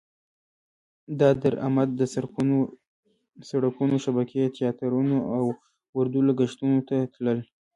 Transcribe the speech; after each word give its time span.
دا 1.19 1.29
درامد 1.43 1.89
د 1.99 2.01
سرکونو 3.57 3.95
شبکې، 4.05 4.43
تیاترونه 4.57 5.15
او 5.37 5.45
اردو 5.99 6.19
لګښتونو 6.27 6.79
ته 6.87 6.95
تلل. 7.13 7.39